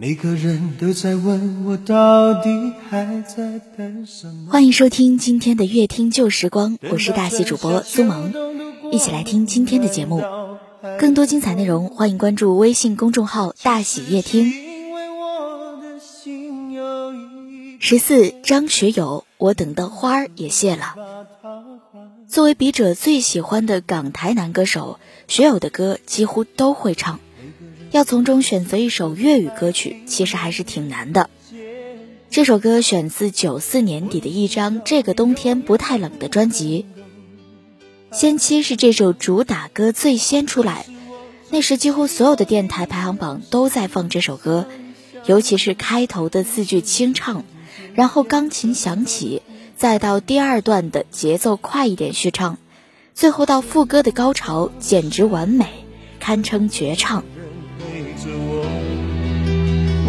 [0.00, 4.48] 每个人都在问我到底还在等什么。
[4.48, 8.32] 欢迎收听今天的乐听旧时光，我是大喜主播苏萌，
[8.92, 10.22] 一起来听今天的节目。
[11.00, 14.52] 更多精彩内容，欢迎关注微信公众号“大喜夜听”。
[17.80, 20.94] 十四，张学友，我等的花儿也谢了。
[22.28, 27.18] 作为笔者最喜欢的港台男歌手，学友的歌几乎都会唱。
[27.90, 31.30] 要从中选择一首粤语歌曲，其实还是挺难的。
[32.30, 36.84] 这首歌选自九四年底的一张《这个冬天不太冷》的专辑。
[38.12, 40.84] 先期是这首主打歌最先出来，
[41.50, 44.66] 那时几乎所有的电台排行榜都在放这首歌，
[45.24, 47.44] 尤其是开头的四句清唱，
[47.94, 49.40] 然后钢琴响起，
[49.76, 52.58] 再到第二段的节奏快一点续唱，
[53.14, 55.66] 最后到副歌的高潮，简直完美，
[56.20, 57.24] 堪称绝唱。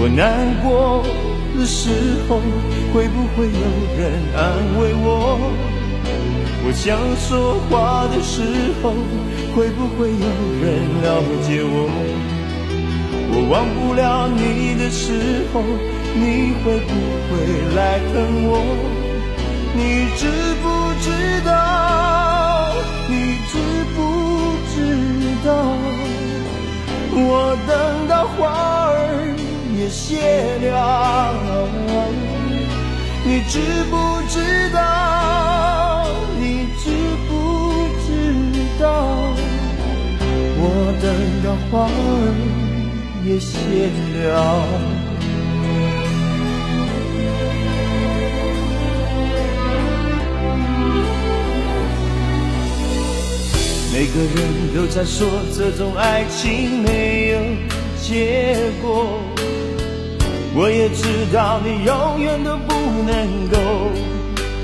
[0.02, 1.04] 我难过
[1.60, 1.90] 的时
[2.30, 2.40] 候，
[2.94, 3.66] 会不会有
[4.00, 4.00] 人
[4.34, 4.40] 安
[4.80, 5.52] 慰我？
[6.66, 8.42] 我想说话的时
[8.82, 8.96] 候，
[9.54, 10.28] 会不会有
[10.64, 11.92] 人了解我？
[13.32, 15.62] 我忘不了你的时候，
[16.16, 16.96] 你会不
[17.28, 17.36] 会
[17.76, 18.64] 来疼我？
[19.76, 20.32] 你知
[20.64, 20.66] 不
[21.04, 21.12] 知
[21.46, 22.72] 道？
[23.10, 23.54] 你知
[29.90, 30.16] 谢
[30.70, 31.34] 了，
[33.26, 33.60] 你知
[33.90, 33.96] 不
[34.30, 36.06] 知道？
[36.40, 36.90] 你知
[37.28, 37.32] 不
[38.06, 38.08] 知
[38.80, 39.34] 道？
[40.62, 40.64] 我
[41.02, 41.06] 等
[41.44, 41.92] 到花儿
[43.26, 43.50] 也谢
[44.24, 44.28] 了。
[53.92, 54.38] 每个人
[54.76, 57.40] 都在说这种爱情没有
[58.02, 59.20] 结果。
[60.62, 62.74] 我也知道你永远都不
[63.08, 63.58] 能够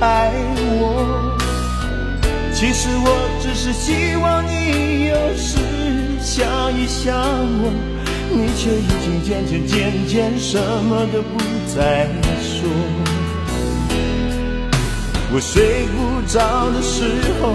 [0.02, 0.30] 爱
[0.78, 1.38] 我，
[2.54, 3.08] 其实我
[3.42, 5.56] 只是希望你有时
[6.20, 6.46] 想
[6.78, 7.16] 一想
[7.64, 7.72] 我，
[8.30, 11.40] 你却已经渐渐渐渐什么都不
[11.74, 12.10] 再
[12.42, 12.68] 说。
[15.32, 17.06] 我睡不着的时
[17.40, 17.54] 候，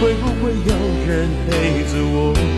[0.00, 0.72] 会不会有
[1.08, 2.53] 人陪着我？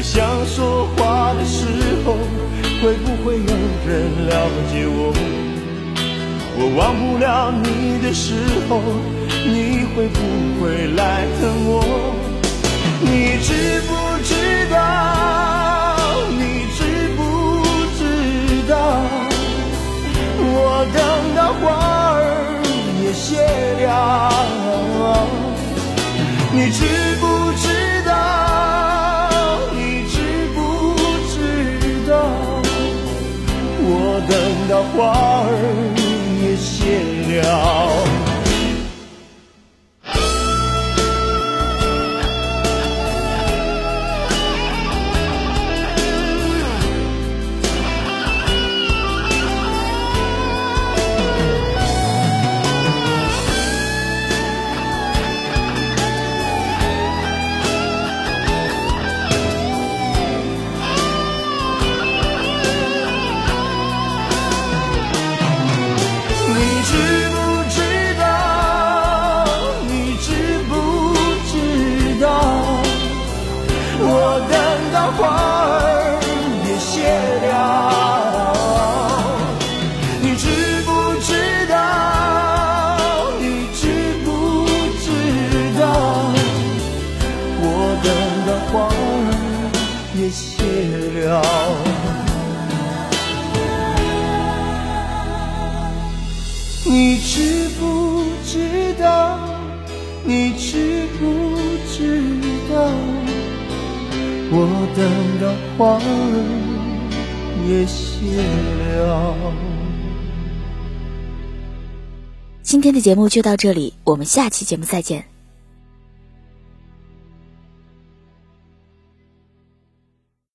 [0.00, 1.66] 我想说话的时
[2.06, 2.16] 候，
[2.80, 3.52] 会不会有
[3.86, 4.32] 人了
[4.72, 5.12] 解我？
[6.56, 8.32] 我忘不了你的时
[8.66, 8.80] 候，
[9.44, 10.18] 你会不
[10.58, 11.84] 会来疼我？
[13.02, 13.52] 你知
[13.82, 13.92] 不
[14.24, 14.32] 知
[14.72, 14.80] 道？
[16.30, 16.80] 你知
[17.18, 17.20] 不
[17.98, 18.00] 知
[18.72, 18.72] 道？
[20.40, 20.98] 我等
[21.36, 21.68] 到花
[22.14, 22.24] 儿
[23.04, 23.36] 也谢
[23.84, 23.86] 了。
[26.54, 26.80] 你知
[27.20, 27.89] 不知道
[34.82, 35.59] 花儿
[104.52, 104.56] 我
[104.96, 105.00] 等
[105.40, 105.46] 到
[105.78, 106.04] 花儿
[107.68, 108.42] 也谢
[109.06, 109.36] 了。
[112.62, 115.29] 今天的节目就到这里，我们下期节目再见。